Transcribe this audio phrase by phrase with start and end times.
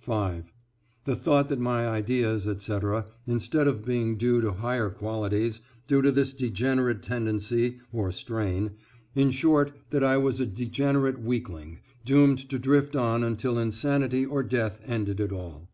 [0.00, 0.50] (5)
[1.04, 6.10] The thought that my ideas, etc., instead of being due to higher qualities, due to
[6.10, 8.76] this degenerate tendency or strain,
[9.14, 14.42] in short, that I was a degenerate weakling, doomed to drift on until insanity or
[14.42, 15.68] death ended it all.